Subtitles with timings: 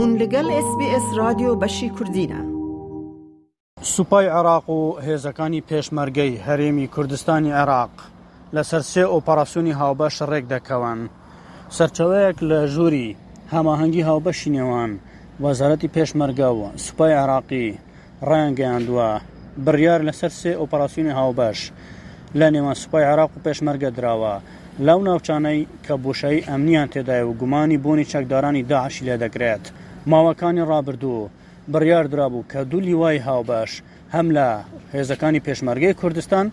[0.00, 2.40] هون لەگەڵ SسBS رادیۆ بەشی کوردینە.
[3.82, 7.94] سوپای عراق و هێزەکانی پێشمەرگەی هەرێمی کوردستانی عێراق
[8.54, 10.98] لەسەر سێ ئۆپەراسیۆنی هاوبەش ڕێک دەکەون.
[11.76, 13.16] سەرچەوەیەک لە ژووری
[13.54, 14.92] هەماهەنگی هاوبەشی نێوان
[15.44, 17.68] وەزارەتی پێشمەرگەوە سوپای عراقی
[18.28, 19.10] ڕایانگەیاندووە
[19.64, 21.60] بڕیار لەسەر سێ ئۆپەراسیۆنی هاوبەش
[22.38, 24.34] لە نێوان سوپای عراق و پێشمەرگە دراوە
[24.78, 29.64] لەو ناوچانەی کە بۆشایی ئەمنیان تێدایە و گومانی بۆنی چەکدارانی داعشی لێ دەگرێت
[30.10, 31.28] ماوەکانی ڕابردوو
[31.72, 33.72] بڕیار درابوو کە دوو لیوای هاوبەش
[34.14, 34.48] هەم لە
[34.94, 36.46] هێزەکانی پێشمەرگەی کوردستان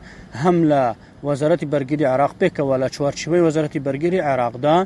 [0.44, 0.84] هەم لە
[1.28, 4.78] وەزارەتی بەرگری عراق پێکەوە لە چوارچوەی وەزارەتی بەرگری عراقدا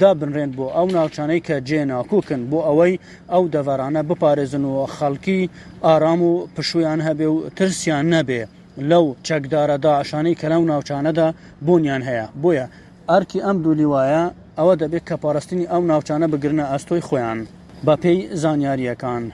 [0.00, 2.94] دابنرێن بۆ ئەو ناوچانەی کە جێناکوکن بۆ ئەوەی
[3.32, 5.40] ئەو دەڤرانە بپارێزن و خەڵکی
[5.84, 8.42] ئارام و پشویان هەبێ و ترسیان نەبێ
[8.90, 11.28] لەو چەکدارەدا عشانەی کە لەو ناوچانەدا
[11.66, 12.66] بۆنیان هەیە بۆیە
[13.12, 14.22] ئەرکی ئەم دوو لیواە
[14.58, 17.38] ئەوە دەبێت کە پاراستنی ئەو ناوچانە بگرنە ئەستۆی خۆیان
[17.86, 19.24] بە پێی زانیاریەکان.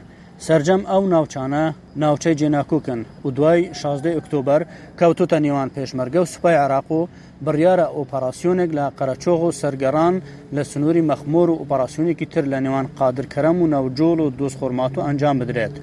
[0.47, 1.65] سرجەم ئەو ناوچانە
[2.03, 4.61] ناوچەی جێناکوکن و دوای 16 ئۆکتۆبر
[5.01, 7.07] کەوتوتە نێوان پێشمەرگە و سوپای عراق و
[7.45, 10.15] بڕیارە ئۆپەراسسیۆنێک لە قەرەچۆغ و سەرگەران
[10.55, 15.37] لە سنووری مەخمۆر و ئۆپەراسسیونێکی تر لە نێوان قادرکەرەم و ناوجۆڵ و دۆستخۆرمات و ئەنجام
[15.41, 15.75] بدرێت.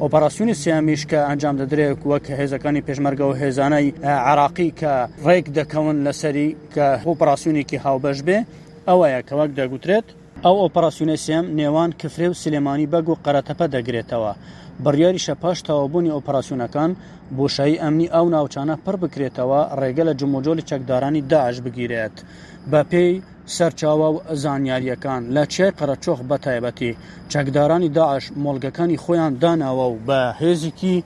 [0.00, 3.86] ئۆپەراسسیونی سیامیش کە ئەنجام دەدرێت وەک هێزەکانی پێشمەرگە و هێزانەی
[4.28, 4.92] عراقی کە
[5.26, 8.38] ڕێک دەکەون لەسەری کە هۆپەراسسیونێکی هاوبەش بێ
[8.88, 10.06] ئەوەیە کەوەک دەگوترێت
[10.46, 14.32] ئەو ئۆپەراسسیونەسیەم نێوان کفرێ و سلێمانی بەگ و قەرەتەپە دەگرێتەوە
[14.84, 16.90] بڕیاری شەپاش تەوابوونی ئۆپەراسسیونەکان
[17.36, 22.14] بۆشایی ئەمنی ئەو ناوچانە پڕ بکرێتەوە ڕێگە لە جموجۆلی چەکدارانی داعش بگیرێت
[22.70, 23.12] بە پێی
[23.56, 26.92] سەرچاوە و زانیاریەکان لە چێ قەرەچۆخ بە تایبەتی
[27.32, 30.96] چەکدارانی داعش مۆلگەکانی خۆیان داناوە و بە هێزیکی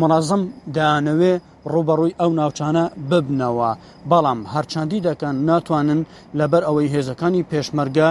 [0.00, 0.42] منەظم
[0.76, 1.34] دانەوێ
[1.72, 3.70] ڕوبەڕووی ئەو ناوچانە ببنەوە
[4.10, 6.00] بەڵام هەرچاندی دەکەن ناتوانن
[6.38, 8.10] لەبەر ئەوەی هێزەکانی پێشمەرگە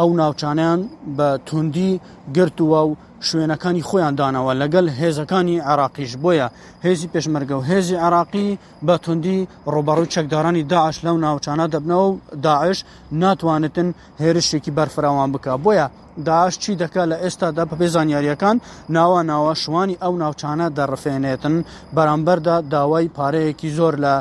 [0.00, 0.80] ئەو ناوچانیان
[1.16, 1.90] بە توندی
[2.36, 2.92] گرتووە و
[3.28, 6.48] شوێنەکانی خۆیان داناوە لەگەل هێزەکانی عراقیش بۆیە
[6.84, 12.78] هێزی پێشمەرگە و هێزی عراقی بە توندی ڕۆبەڕوو چەکدارانی داعش لەو ناوچانە دەبنەوە و داعش
[13.22, 13.88] ناتوانێتن
[14.22, 15.86] هێرشێکی بەرفراوان بکە بۆیە
[16.24, 18.56] داعش چی دەکە لە ئێستادا بەبێ زانیاریەکان
[18.96, 21.56] ناوە ناوە شوانی ئەو ناوچانە دەڕفێنێتن
[21.96, 24.14] بەرامبەردا داوای پارەیەکی زۆر لە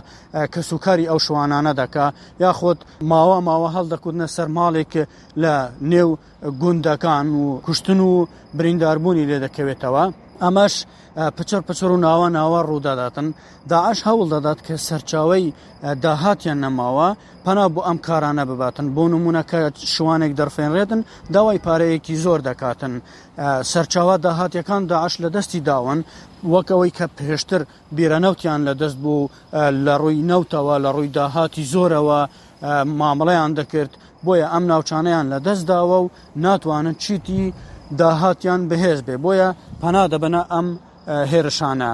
[0.53, 2.07] کەسوکاری ئەو شوانانە دەکا
[2.43, 2.79] یاخۆت
[3.11, 4.93] ماوە ماوە هەڵدەکوتنە سەر ماڵێک
[5.43, 5.53] لە
[5.91, 6.09] نێو
[6.61, 10.03] گوندەکان و کوشتن و برینداربوونی لێ دەکەوێتەوە
[10.43, 10.75] ئەمەش
[11.37, 13.27] پچر پچر و ناوە ناوە ڕووداداتن
[13.73, 15.43] داعش هەوڵ دەدات کە سەرچاوی
[16.05, 17.07] داهاتیان نەماوە
[17.45, 19.57] پەنا بۆ ئەم کارانە بباتن بۆ نمونونەکە
[19.93, 21.01] شوانێک دەرفێنرێتن
[21.33, 22.93] داوای پارەیەکی زۆر دەکاتن
[23.71, 25.99] سەرچاوە داهاتیەکان داعش لە دەستی داون
[26.53, 27.61] وەکەوەی کە پێشتر
[27.95, 29.27] بیرەنەوتیان لە دەست بوو
[29.85, 32.19] لە ڕووی نەوتەوە لە ڕووی داهاتی زۆرەوە
[32.99, 33.91] مامەڵەیان دەکرد
[34.25, 36.09] بۆیە ئەم ناوچانەیان لە دەستداوە و
[36.45, 37.43] ناتوانن چیتی
[37.97, 39.49] داهاتیان بەهێز بێ بۆیە
[39.81, 40.67] پەنا دەبەنە ئەم
[41.31, 41.91] هێرشانە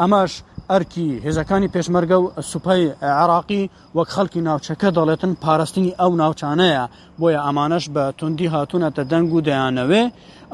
[0.00, 0.32] ئەمەش
[0.70, 2.82] ئەرکی هێزەکانی پێشمەرگە و سوپای
[3.20, 6.84] عراقی وەک خەڵکی ناوچەکە دەڵێتن پاراستنی ئەو ناوچانەیە
[7.20, 10.02] بۆیە ئەمانەش بە توندی هاتوونەتە دەنگ و دەیانەوێ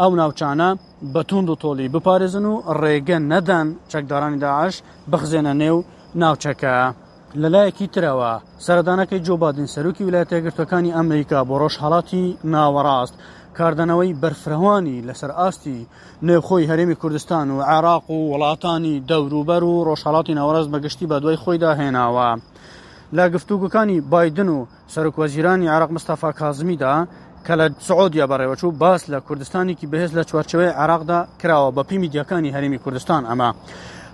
[0.01, 0.69] ئەو ناوچانە
[1.15, 4.75] بە توند و تۆلی بپارێزن و ڕێگە نەدەن چەکدارانی داعش
[5.13, 5.79] بخزێنە نێو
[6.23, 6.75] ناوچەکە.
[7.43, 8.33] لەلایەکی ترەوە
[8.67, 13.15] سەردانەکەی جۆبادن سەرروکی ویلایەتە گرتوەکانی ئەمریکا بۆ ڕۆژهڵاتی ناوەڕاست
[13.59, 15.87] کاردانەوەی بەرفرەوانی لەسەر ئاستی
[16.27, 21.71] نێوخۆی هەرێمی کوردستان و عراق و وڵاتانی دەوروبەر و ڕۆژهڵاتی ناوەڕاست بەگشتی بە دوای خۆیدا
[21.81, 22.31] هێناوە
[23.17, 26.95] لە گفتوگوەکانی بادن و سەرکوەزیرانی عراق مستەفا کازمیدا
[27.47, 32.79] کە لە سعودیا بەڕێوەچوو باس لە کوردستانێکی بەهێز لە چوارچەوەی عراقدا کراوە بە پیمیدیەکانی هەرێمی
[32.85, 33.51] کوردستان ئەمە.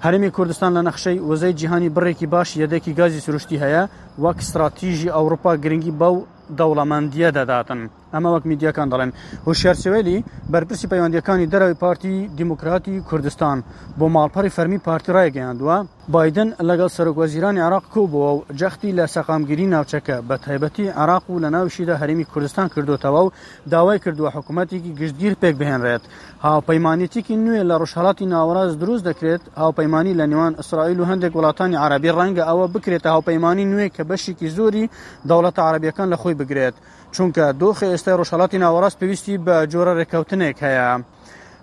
[0.05, 3.83] هەرمی کوردستان لە نەخشەی وەزەی جیهانی بڕێکی باش یەدەکی گازی سروشتی هەیە
[4.23, 6.17] وەک استراتیژی ئەوروپا گرنگی بەو
[6.59, 7.83] دەوڵەمەندیە دەداتن.
[8.15, 9.11] ئەمە وەک میدیەکان دەڵێن
[9.47, 13.57] هوشارسوێلی بەرپرسی پەیوەندیەکانی دەرەوەی پارتی دیموکراتی کوردستان
[13.99, 15.79] بۆ ماڵپەڕی فەرمی پارتی ڕایگەیاندووە
[16.15, 21.39] بادن لەگەڵ سەرۆکوەزیرانی عراق کو بووە و جەختی لە سەقامگیری ناوچەکە بە تایبەتی عراق و
[21.43, 23.31] لە ناوشیدا هەرمی کوردستان کردوتەوە و
[23.71, 26.03] داوای کردووە حکوومەتێکی گشتگیر پێک بهێنرێت
[26.45, 32.11] هاوپەیمانێتێکی نوێ لە ڕۆژهڵاتی ناوەڕاز دروست دەکرێت هاوپەیمانی لە نێوان ئیسرائیل و هەندێک وڵاتانی عربی
[32.19, 34.91] ڕەنگە ئەوە بکرێتە هاوپەیمانی نوێ کە بەشێکی زۆری
[35.29, 36.75] دەوڵەت عربیەکان لە خۆی بگرێت
[37.15, 40.89] چونکە دۆخی ئێستا ڕۆژهڵاتی ناوەڕاست پێویستی بە جۆرە ڕێککەوتنێک هەیە.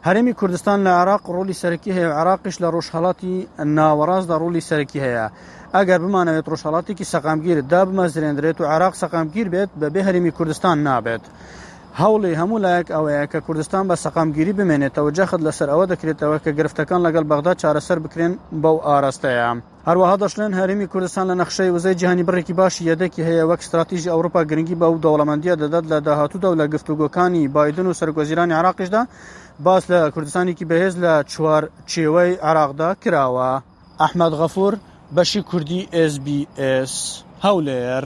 [0.08, 3.36] هەرێمی کوردستان لە عراق ڕۆلی سەرکی هەیە عراقش لە ڕۆژهڵاتی
[3.78, 5.26] ناوەڕاستدا ڕۆلی سەرکی هەیە
[5.76, 11.24] ئەگەر بمانەوێت ڕۆژهڵاتێکی سەقامگیر دابمەزرێنرێت و عراق سەقامگیر بێت بە بێ هەرمی کوردستان نابێت.
[12.04, 17.02] هەوڵی هەموو لایەک ئەوەیە کە کوردستان بە سەقامگیری بمێنێتەوە جەخت لەسەر ئەوە دەکرێتەوە کە گرفتەکان
[17.06, 18.34] لەگەڵ بەغدا چارەسەر بکرێن
[18.64, 19.50] بەو ئاراستەیە.
[19.88, 24.42] هەروەها دەشلێن هەرمی کوردستان لە نەخشەی وزەی جیهانی بڕێکی باشی یەدەکی هەیە وەک استراتیژی ئەوروپا
[24.50, 29.02] گرنگی بە و دەوڵەمەندیە دەدات لە داهاتوودا و لە گفتوگۆکانی بادن و سەرگۆزیرانی عراقیشدا
[29.66, 33.52] باس لە کوردستانێکی بەهێز لە چوار چێوەی عراقدا کراوە.
[34.04, 34.74] ئەحمد غەفور
[35.16, 36.94] بەشی کوردی SسBS
[37.46, 38.06] هەولێر.